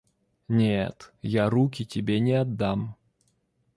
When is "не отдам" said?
2.19-2.95